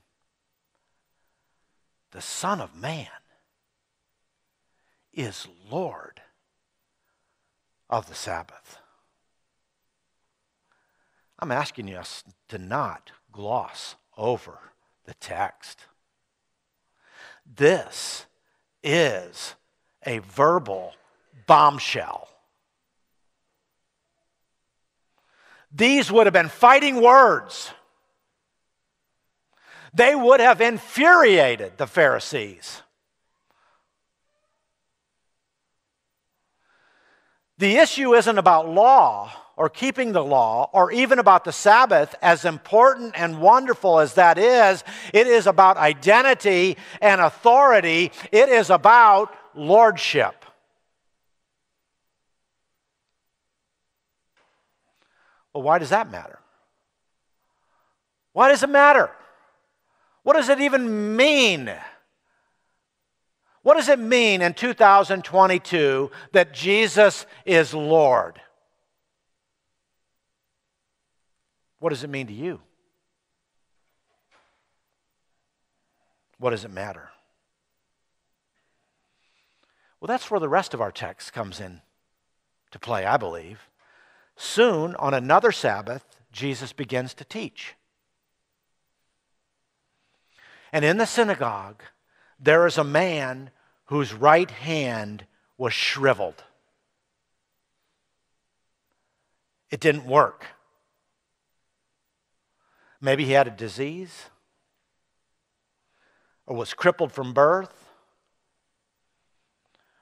The 2.12 2.22
Son 2.22 2.62
of 2.62 2.76
Man 2.76 3.08
is 5.14 5.48
Lord 5.70 6.22
of 7.90 8.08
the 8.08 8.16
Sabbath. 8.16 8.78
I'm 11.40 11.52
asking 11.52 11.94
us 11.94 12.24
to 12.50 12.58
not 12.58 13.12
gloss 13.32 13.96
over 14.18 14.60
the 15.06 15.14
text. 15.16 15.86
This 17.46 18.26
is 18.84 19.56
a 20.06 20.20
verbal 20.20 20.94
bombshell. 21.48 22.30
These 25.72 26.12
would 26.12 26.28
have 26.28 26.34
been 26.34 26.50
fighting 26.50 27.02
words. 27.02 27.72
They 29.94 30.16
would 30.16 30.40
have 30.40 30.62
infuriated 30.62 31.78
the 31.78 31.88
Pharisees. 31.88 32.82
The 37.62 37.78
issue 37.78 38.16
isn't 38.16 38.40
about 38.40 38.70
law 38.70 39.32
or 39.56 39.70
keeping 39.70 40.14
the 40.14 40.24
law 40.24 40.68
or 40.74 40.92
even 40.92 41.20
about 41.20 41.44
the 41.44 41.52
Sabbath, 41.52 42.16
as 42.20 42.44
important 42.44 43.14
and 43.16 43.40
wonderful 43.40 44.00
as 44.00 44.16
that 44.16 44.40
is. 44.40 44.84
It 45.14 45.28
is 45.28 45.46
about 45.46 45.78
identity 45.78 46.76
and 47.02 47.22
authority, 47.22 48.12
it 48.32 48.50
is 48.50 48.72
about 48.72 49.32
lordship. 49.54 50.44
Well, 55.54 55.62
why 55.62 55.78
does 55.78 55.90
that 55.90 56.10
matter? 56.10 56.40
Why 58.34 58.50
does 58.50 58.64
it 58.64 58.72
matter? 58.72 59.12
What 60.24 60.34
does 60.34 60.50
it 60.50 60.60
even 60.62 61.16
mean? 61.16 61.72
What 63.64 63.76
does 63.76 63.90
it 63.90 64.00
mean 64.00 64.42
in 64.42 64.54
2022 64.54 66.10
that 66.32 66.54
Jesus 66.54 67.26
is 67.46 67.74
Lord? 67.74 68.42
What 71.80 71.90
does 71.90 72.04
it 72.04 72.10
mean 72.10 72.28
to 72.28 72.34
you? 72.34 72.60
What 76.40 76.52
does 76.52 76.66
it 76.66 76.72
matter? 76.72 77.10
Well, 80.00 80.08
that's 80.08 80.32
where 80.32 80.40
the 80.40 80.50
rest 80.50 80.74
of 80.74 80.82
our 80.82 80.92
text 80.92 81.32
comes 81.32 81.60
in 81.60 81.82
to 82.72 82.80
play, 82.80 83.06
I 83.06 83.18
believe. 83.18 83.70
Soon, 84.36 84.96
on 84.96 85.14
another 85.14 85.52
Sabbath, 85.52 86.04
Jesus 86.32 86.74
begins 86.74 87.14
to 87.16 87.24
teach. 87.24 87.76
And 90.74 90.84
in 90.84 90.98
the 90.98 91.06
synagogue, 91.06 91.84
there 92.42 92.66
is 92.66 92.78
a 92.78 92.84
man 92.84 93.52
whose 93.86 94.14
right 94.14 94.50
hand 94.50 95.26
was 95.58 95.74
shriveled. 95.74 96.44
It 99.70 99.80
didn't 99.80 100.06
work. 100.06 100.48
Maybe 103.00 103.26
he 103.26 103.32
had 103.32 103.48
a 103.48 103.52
disease 103.52 104.26
or 106.46 106.56
was 106.56 106.74
crippled 106.74 107.12
from 107.12 107.34
birth 107.34 107.90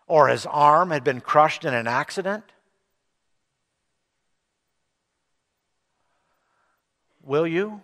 or 0.08 0.28
his 0.28 0.46
arm 0.46 0.90
had 0.90 1.04
been 1.04 1.22
crushed 1.22 1.66
in 1.66 1.74
an 1.74 1.88
accident. 1.88 2.44
Will 7.22 7.46
you 7.46 7.84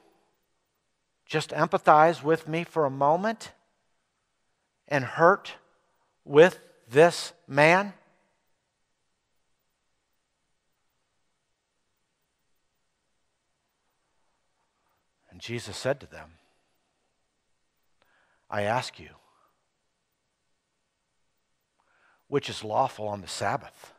just 1.25 1.51
empathize 1.51 2.23
with 2.23 2.47
me 2.47 2.63
for 2.63 2.85
a 2.85 2.89
moment? 2.89 3.51
And 4.87 5.03
hurt 5.03 5.53
with 6.23 6.59
this 6.89 7.33
man? 7.47 7.93
And 15.29 15.41
Jesus 15.41 15.75
said 15.75 15.99
to 15.99 16.05
them, 16.05 16.31
I 18.49 18.61
ask 18.61 18.99
you, 18.99 19.09
which 22.27 22.49
is 22.49 22.63
lawful 22.63 23.07
on 23.07 23.21
the 23.21 23.27
Sabbath? 23.27 23.93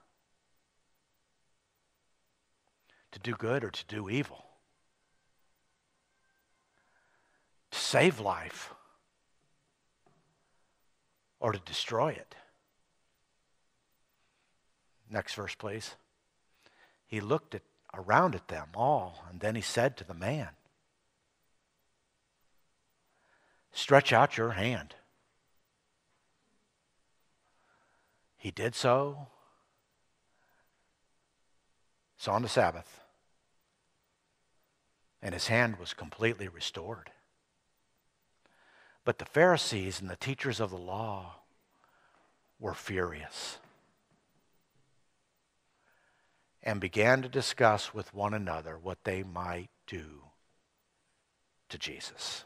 To 3.12 3.18
do 3.18 3.34
good 3.34 3.64
or 3.64 3.70
to 3.70 3.84
do 3.86 4.08
evil? 4.08 4.44
To 7.72 7.78
save 7.78 8.20
life 8.20 8.72
or 11.40 11.52
to 11.52 11.58
destroy 11.58 12.10
it. 12.10 12.34
Next 15.10 15.34
verse, 15.34 15.54
please. 15.54 15.94
He 17.06 17.20
looked 17.20 17.54
at 17.54 17.62
around 17.96 18.34
at 18.34 18.48
them 18.48 18.68
all. 18.74 19.24
And 19.30 19.40
then 19.40 19.54
he 19.54 19.62
said 19.62 19.96
to 19.96 20.04
the 20.04 20.14
man, 20.14 20.50
Stretch 23.72 24.12
out 24.12 24.38
your 24.38 24.52
hand. 24.52 24.94
He 28.38 28.50
did 28.50 28.74
so. 28.74 29.26
It's 32.16 32.28
on 32.28 32.42
the 32.42 32.48
Sabbath. 32.48 33.00
And 35.20 35.34
his 35.34 35.48
hand 35.48 35.78
was 35.78 35.92
completely 35.92 36.48
restored. 36.48 37.10
But 39.06 39.18
the 39.18 39.25
Pharisees 39.25 40.00
and 40.00 40.10
the 40.10 40.16
teachers 40.16 40.58
of 40.58 40.70
the 40.70 40.76
law 40.76 41.36
were 42.58 42.75
furious 42.75 43.58
and 46.60 46.80
began 46.80 47.22
to 47.22 47.28
discuss 47.28 47.94
with 47.94 48.12
one 48.12 48.34
another 48.34 48.76
what 48.76 49.04
they 49.04 49.22
might 49.22 49.70
do 49.86 50.25
to 51.68 51.78
Jesus. 51.78 52.44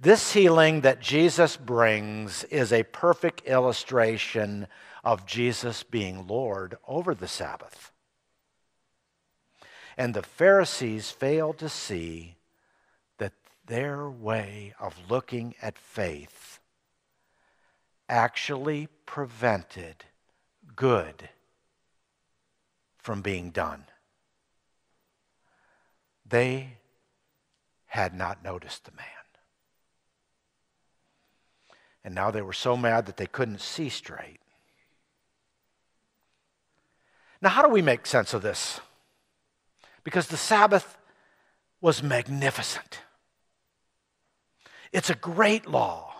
This 0.00 0.32
healing 0.32 0.80
that 0.80 1.00
Jesus 1.02 1.58
brings 1.58 2.44
is 2.44 2.72
a 2.72 2.84
perfect 2.84 3.42
illustration 3.46 4.68
of 5.04 5.26
Jesus 5.26 5.82
being 5.82 6.26
Lord 6.26 6.78
over 6.88 7.14
the 7.14 7.28
Sabbath. 7.28 7.92
And 9.98 10.14
the 10.14 10.22
Pharisees 10.22 11.10
failed 11.10 11.58
to 11.58 11.68
see 11.68 12.38
their 13.70 14.10
way 14.10 14.74
of 14.80 14.96
looking 15.08 15.54
at 15.62 15.78
faith 15.78 16.58
actually 18.08 18.88
prevented 19.06 20.04
good 20.74 21.28
from 22.98 23.22
being 23.22 23.52
done. 23.52 23.84
They 26.26 26.78
had 27.86 28.12
not 28.12 28.42
noticed 28.42 28.86
the 28.86 28.90
man. 28.90 29.06
And 32.02 32.12
now 32.12 32.32
they 32.32 32.42
were 32.42 32.52
so 32.52 32.76
mad 32.76 33.06
that 33.06 33.18
they 33.18 33.26
couldn't 33.26 33.60
see 33.60 33.88
straight. 33.88 34.40
Now, 37.40 37.50
how 37.50 37.62
do 37.62 37.68
we 37.68 37.82
make 37.82 38.04
sense 38.04 38.34
of 38.34 38.42
this? 38.42 38.80
Because 40.02 40.26
the 40.26 40.36
Sabbath 40.36 40.98
was 41.80 42.02
magnificent. 42.02 43.02
It's 44.92 45.10
a 45.10 45.14
great 45.14 45.66
law. 45.66 46.12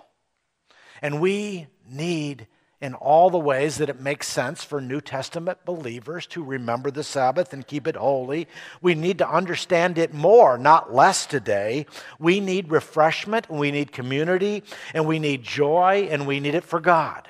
And 1.02 1.20
we 1.20 1.66
need 1.88 2.46
in 2.80 2.94
all 2.94 3.28
the 3.28 3.38
ways 3.38 3.76
that 3.76 3.90
it 3.90 4.00
makes 4.00 4.26
sense 4.26 4.64
for 4.64 4.80
New 4.80 5.02
Testament 5.02 5.58
believers 5.66 6.26
to 6.28 6.42
remember 6.42 6.90
the 6.90 7.04
Sabbath 7.04 7.52
and 7.52 7.66
keep 7.66 7.86
it 7.86 7.96
holy. 7.96 8.48
We 8.80 8.94
need 8.94 9.18
to 9.18 9.28
understand 9.28 9.98
it 9.98 10.14
more, 10.14 10.56
not 10.56 10.94
less 10.94 11.26
today. 11.26 11.84
We 12.18 12.40
need 12.40 12.70
refreshment, 12.70 13.50
and 13.50 13.58
we 13.58 13.70
need 13.70 13.92
community, 13.92 14.62
and 14.94 15.06
we 15.06 15.18
need 15.18 15.42
joy, 15.42 16.08
and 16.10 16.26
we 16.26 16.40
need 16.40 16.54
it 16.54 16.64
for 16.64 16.80
God. 16.80 17.28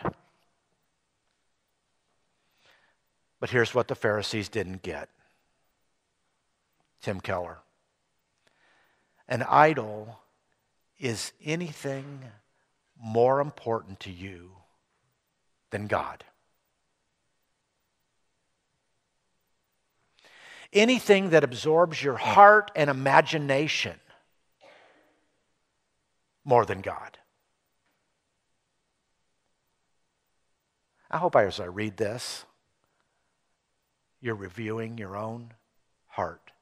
But 3.41 3.51
here's 3.51 3.75
what 3.75 3.89
the 3.89 3.95
Pharisees 3.97 4.49
didn't 4.49 4.83
get 4.83 5.09
Tim 7.03 7.21
Keller. 7.21 7.59
An 9.27 9.43
idol 9.43 10.21
is 11.01 11.33
anything 11.43 12.21
more 13.03 13.41
important 13.41 13.99
to 14.01 14.11
you 14.11 14.53
than 15.71 15.87
God. 15.87 16.23
Anything 20.73 21.31
that 21.31 21.43
absorbs 21.43 22.03
your 22.03 22.17
heart 22.17 22.71
and 22.77 22.91
imagination 22.91 23.99
more 26.45 26.67
than 26.67 26.83
God. 26.83 27.19
I 31.11 31.17
hope 31.17 31.35
as 31.35 31.59
I 31.59 31.65
read 31.65 31.97
this, 31.97 32.45
you're 34.21 34.37
reviewing 34.37 34.99
your 34.99 35.17
own 35.17 35.55
heart 36.07 36.53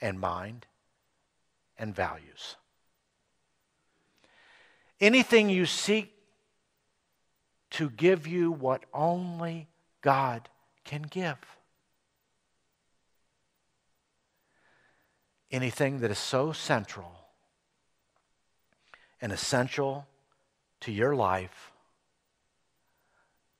and 0.00 0.18
mind 0.18 0.66
and 1.78 1.94
values. 1.94 2.56
Anything 5.00 5.50
you 5.50 5.66
seek 5.66 6.12
to 7.70 7.90
give 7.90 8.26
you 8.26 8.50
what 8.50 8.84
only 8.94 9.68
God 10.00 10.48
can 10.84 11.02
give. 11.02 11.36
Anything 15.50 16.00
that 16.00 16.10
is 16.10 16.18
so 16.18 16.52
central 16.52 17.12
and 19.20 19.32
essential 19.32 20.06
to 20.80 20.92
your 20.92 21.14
life 21.14 21.72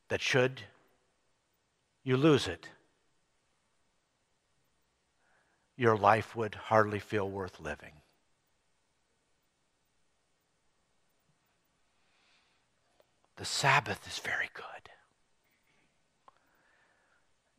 that 0.09 0.20
should 0.20 0.62
you 2.03 2.16
lose 2.16 2.49
it, 2.49 2.68
your 5.77 5.96
life 5.96 6.35
would 6.35 6.55
hardly 6.55 6.99
feel 6.99 7.29
worth 7.29 7.61
living. 7.61 7.92
The 13.37 13.44
Sabbath 13.44 14.07
is 14.07 14.18
very 14.18 14.49
good. 14.55 14.64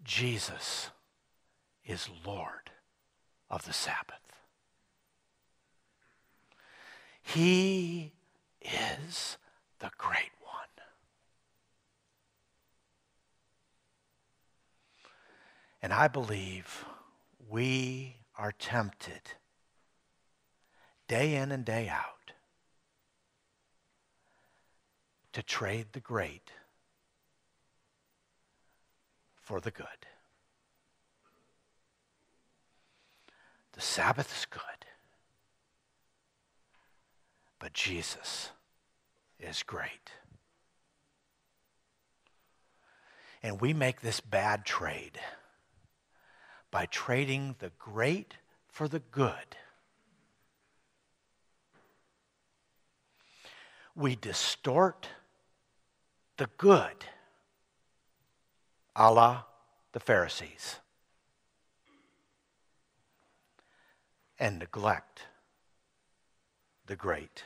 Jesus 0.03 0.89
is 1.85 2.09
Lord 2.25 2.71
of 3.49 3.65
the 3.65 3.73
Sabbath. 3.73 4.15
He 7.21 8.13
is 8.61 9.37
the 9.79 9.91
great 9.97 10.31
one. 10.41 10.53
And 15.81 15.93
I 15.93 16.07
believe 16.07 16.85
we 17.49 18.15
are 18.37 18.51
tempted 18.51 19.21
day 21.07 21.35
in 21.35 21.51
and 21.51 21.63
day 21.63 21.87
out 21.89 22.16
to 25.37 25.43
trade 25.43 25.85
the 25.93 25.99
great 25.99 26.49
for 29.39 29.61
the 29.61 29.69
good. 29.69 29.85
The 33.73 33.81
Sabbath 33.81 34.35
is 34.35 34.47
good, 34.47 34.87
but 37.59 37.73
Jesus 37.73 38.49
is 39.39 39.61
great. 39.61 40.09
And 43.43 43.61
we 43.61 43.73
make 43.73 44.01
this 44.01 44.19
bad 44.19 44.65
trade 44.65 45.19
by 46.71 46.87
trading 46.87 47.57
the 47.59 47.71
great 47.77 48.37
for 48.67 48.87
the 48.87 49.01
good. 49.11 49.55
We 53.95 54.15
distort 54.15 55.09
the 56.37 56.49
good, 56.57 57.05
a 58.95 59.11
la 59.11 59.43
the 59.93 59.99
Pharisees, 59.99 60.77
and 64.39 64.59
neglect 64.59 65.23
the 66.85 66.95
great. 66.95 67.43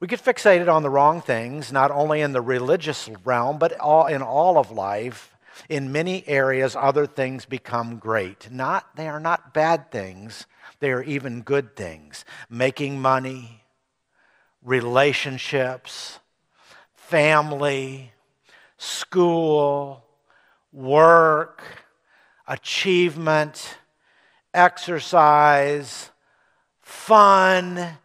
We 0.00 0.08
get 0.08 0.22
fixated 0.22 0.68
on 0.68 0.82
the 0.82 0.90
wrong 0.90 1.20
things, 1.22 1.70
not 1.70 1.92
only 1.92 2.22
in 2.22 2.32
the 2.32 2.40
religious 2.40 3.08
realm, 3.24 3.58
but 3.58 3.78
all, 3.78 4.06
in 4.06 4.20
all 4.20 4.58
of 4.58 4.72
life. 4.72 5.36
In 5.68 5.92
many 5.92 6.26
areas, 6.26 6.74
other 6.74 7.06
things 7.06 7.44
become 7.44 7.98
great. 7.98 8.50
Not, 8.50 8.96
they 8.96 9.06
are 9.06 9.20
not 9.20 9.54
bad 9.54 9.92
things, 9.92 10.46
they 10.80 10.90
are 10.90 11.04
even 11.04 11.42
good 11.42 11.76
things. 11.76 12.24
Making 12.50 13.00
money, 13.00 13.61
relationships, 14.64 16.18
family, 16.94 18.12
school, 18.76 20.04
work, 20.72 21.62
achievement, 22.46 23.78
exercise, 24.54 26.10
fun, 26.80 27.98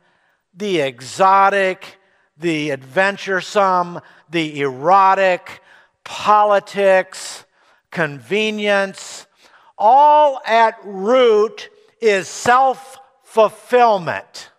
the 0.53 0.79
exotic, 0.79 1.99
the 2.37 2.71
adventuresome, 2.71 3.99
the 4.29 4.61
erotic, 4.61 5.61
politics, 6.03 7.45
convenience, 7.91 9.27
all 9.77 10.41
at 10.45 10.77
root 10.83 11.69
is 12.01 12.27
self 12.27 12.97
fulfillment. 13.23 14.49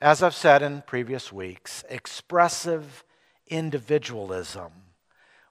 As 0.00 0.22
I've 0.22 0.34
said 0.34 0.62
in 0.62 0.82
previous 0.82 1.30
weeks, 1.30 1.84
expressive 1.88 3.04
individualism, 3.46 4.72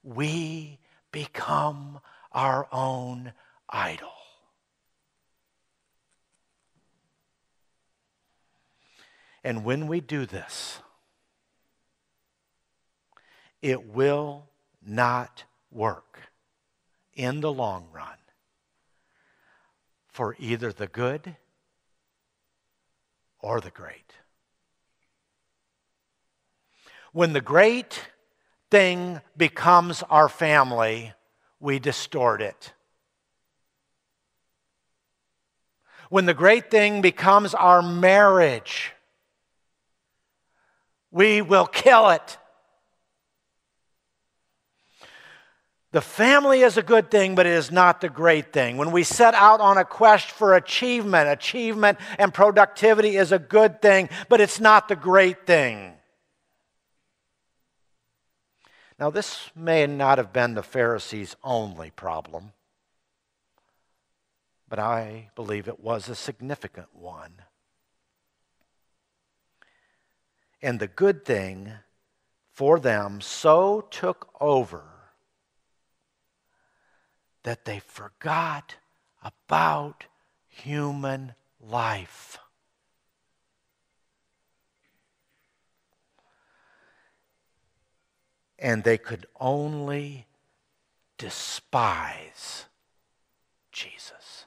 we 0.04 0.80
become 1.12 2.00
our 2.32 2.68
own 2.72 3.34
idol. 3.70 4.10
And 9.44 9.64
when 9.64 9.88
we 9.88 10.02
do 10.02 10.26
this, 10.26 10.80
it 13.62 13.88
will 13.88 14.48
not 14.86 15.44
work 15.72 16.32
in 17.14 17.42
the 17.42 17.52
long 17.52 17.88
run 17.94 18.18
for 20.08 20.36
either 20.40 20.72
the 20.72 20.88
good 20.88 21.36
or 23.40 23.62
the 23.62 23.72
great. 23.72 24.19
When 27.12 27.34
the 27.34 27.42
great 27.42 28.08
thing 28.70 29.22
becomes 29.36 30.04
our 30.10 30.30
family, 30.30 31.14
we 31.60 31.80
distort 31.80 32.42
it. 32.42 32.74
When 36.10 36.26
the 36.26 36.34
great 36.34 36.72
thing 36.72 37.02
becomes 37.02 37.54
our 37.54 37.82
marriage, 37.82 38.94
we 41.12 41.42
will 41.42 41.68
kill 41.68 42.10
it. 42.10 42.38
The 45.92 46.02
family 46.02 46.62
is 46.62 46.78
a 46.78 46.84
good 46.84 47.10
thing, 47.10 47.34
but 47.34 47.48
it 47.48 47.54
is 47.54 47.72
not 47.72 48.02
the 48.02 48.10
great 48.10 48.54
thing. 48.54 48.78
When 48.78 48.92
we 48.92 49.04
set 49.04 49.34
out 49.34 49.60
on 49.60 49.80
a 49.80 49.86
quest 49.86 50.30
for 50.30 50.54
achievement, 50.54 51.30
achievement 51.30 51.98
and 52.20 52.32
productivity 52.32 53.18
is 53.18 53.32
a 53.32 53.40
good 53.40 53.82
thing, 53.82 54.10
but 54.30 54.40
it's 54.40 54.60
not 54.60 54.88
the 54.88 54.96
great 54.96 55.48
thing. 55.48 55.94
Now, 59.00 59.10
this 59.10 59.50
may 59.56 59.88
not 59.88 60.18
have 60.18 60.34
been 60.34 60.56
the 60.56 60.64
Pharisees' 60.64 61.38
only 61.42 61.90
problem, 61.90 62.52
but 64.68 64.78
I 64.78 65.30
believe 65.36 65.70
it 65.70 65.80
was 65.80 66.10
a 66.10 66.16
significant 66.16 66.94
one. 66.94 67.44
And 70.62 70.82
the 70.82 70.88
good 70.88 71.24
thing 71.24 71.72
for 72.52 72.78
them 72.78 73.22
so 73.22 73.88
took 73.90 74.34
over 74.42 74.84
that 77.44 77.64
they 77.64 77.80
forgot 77.80 78.76
about 79.24 80.08
human 80.46 81.36
life. 81.62 82.38
And 88.60 88.84
they 88.84 88.98
could 88.98 89.26
only 89.40 90.28
despise 91.18 92.66
Jesus. 93.72 94.46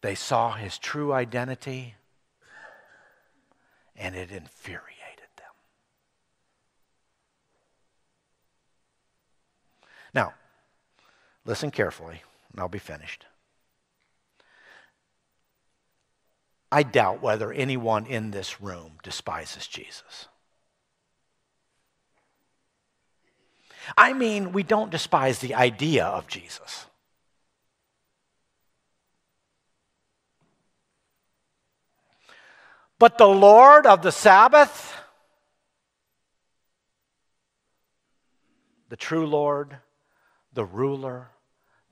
They 0.00 0.14
saw 0.14 0.52
his 0.52 0.78
true 0.78 1.12
identity 1.12 1.94
and 3.96 4.14
it 4.14 4.30
infuriated 4.30 5.30
them. 5.36 5.46
Now, 10.12 10.34
listen 11.44 11.70
carefully, 11.70 12.22
and 12.52 12.60
I'll 12.60 12.68
be 12.68 12.78
finished. 12.78 13.26
I 16.70 16.82
doubt 16.82 17.22
whether 17.22 17.52
anyone 17.52 18.06
in 18.06 18.30
this 18.30 18.60
room 18.60 18.98
despises 19.02 19.66
Jesus. 19.66 20.28
I 23.96 24.12
mean, 24.12 24.52
we 24.52 24.62
don't 24.62 24.90
despise 24.90 25.38
the 25.38 25.54
idea 25.54 26.04
of 26.04 26.26
Jesus. 26.26 26.86
But 32.98 33.18
the 33.18 33.28
Lord 33.28 33.86
of 33.86 34.02
the 34.02 34.10
Sabbath, 34.10 34.94
the 38.88 38.96
true 38.96 39.26
Lord, 39.26 39.76
the 40.52 40.64
ruler, 40.64 41.28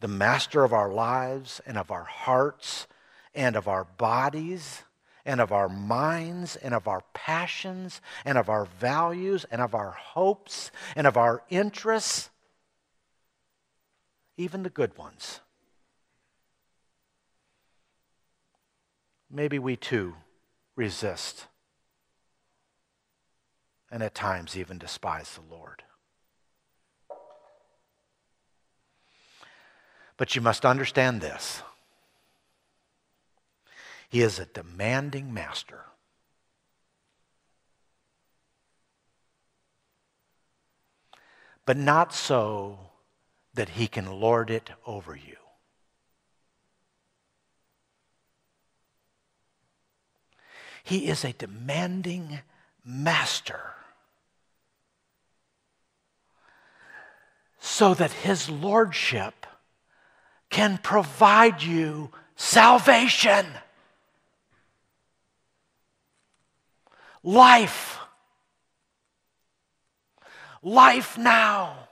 the 0.01 0.09
master 0.09 0.65
of 0.65 0.73
our 0.73 0.91
lives 0.91 1.61
and 1.67 1.77
of 1.77 1.91
our 1.91 2.05
hearts, 2.05 2.87
and 3.35 3.57
of 3.57 3.69
our 3.69 3.85
bodies 3.85 4.83
and 5.25 5.41
of 5.41 5.53
our 5.53 5.69
minds 5.69 6.57
and 6.57 6.75
of 6.75 6.87
our 6.87 7.03
passions 7.15 8.01
and 8.25 8.37
of 8.37 8.49
our 8.49 8.67
values 8.67 9.45
and 9.51 9.61
of 9.61 9.75
our 9.75 9.91
hopes 9.91 10.71
and 10.95 11.07
of 11.07 11.17
our 11.17 11.43
interests, 11.49 12.31
even 14.37 14.63
the 14.63 14.71
good 14.71 14.97
ones. 14.99 15.41
Maybe 19.31 19.59
we 19.59 19.77
too 19.77 20.15
resist 20.77 21.47
and 23.91 24.03
at 24.03 24.15
times 24.15 24.57
even 24.57 24.79
despise 24.79 25.35
the 25.35 25.55
Lord. 25.55 25.83
But 30.17 30.37
you 30.37 30.43
must 30.43 30.65
understand 30.65 31.21
this. 31.21 31.63
He 34.15 34.23
is 34.23 34.39
a 34.39 34.47
demanding 34.47 35.35
master. 35.35 35.87
But 41.67 41.77
not 41.77 42.15
so 42.15 42.79
that 43.55 43.71
he 43.71 43.89
can 43.89 44.21
lord 44.21 44.51
it 44.51 44.71
over 44.87 45.17
you. 45.17 45.35
He 50.85 51.09
is 51.09 51.25
a 51.25 51.33
demanding 51.33 52.39
master. 52.85 53.73
So 57.59 57.95
that 57.95 58.13
his 58.13 58.49
lordship 58.49 59.45
can 60.51 60.79
provide 60.79 61.65
you 61.65 62.13
salvation. 62.37 63.47
Life. 67.25 67.99
Life 70.63 71.19
now 71.19 71.89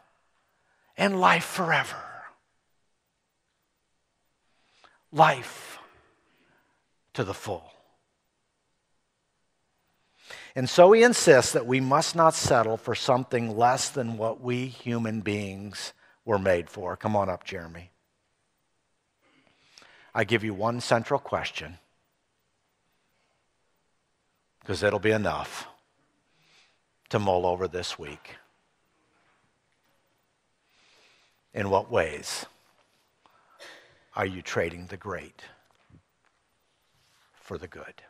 and 0.96 1.20
life 1.20 1.44
forever. 1.44 1.96
Life 5.10 5.78
to 7.14 7.24
the 7.24 7.34
full. 7.34 7.64
And 10.54 10.68
so 10.68 10.92
he 10.92 11.02
insists 11.02 11.52
that 11.52 11.66
we 11.66 11.80
must 11.80 12.14
not 12.14 12.34
settle 12.34 12.76
for 12.76 12.94
something 12.94 13.56
less 13.56 13.88
than 13.88 14.18
what 14.18 14.40
we 14.40 14.66
human 14.66 15.22
beings 15.22 15.94
were 16.24 16.38
made 16.38 16.68
for. 16.68 16.96
Come 16.96 17.16
on 17.16 17.30
up, 17.30 17.44
Jeremy. 17.44 17.90
I 20.14 20.24
give 20.24 20.44
you 20.44 20.52
one 20.52 20.80
central 20.80 21.18
question 21.18 21.78
because 24.62 24.82
it'll 24.84 25.00
be 25.00 25.10
enough 25.10 25.66
to 27.10 27.18
mull 27.18 27.44
over 27.44 27.66
this 27.66 27.98
week. 27.98 28.36
In 31.52 31.68
what 31.68 31.90
ways 31.90 32.46
are 34.14 34.24
you 34.24 34.40
trading 34.40 34.86
the 34.86 34.96
great 34.96 35.42
for 37.34 37.58
the 37.58 37.68
good? 37.68 38.02